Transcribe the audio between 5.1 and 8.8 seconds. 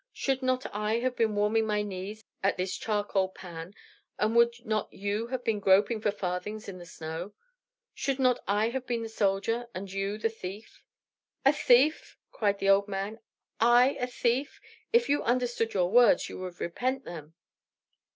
have been groping for farthings in the snow? Should not I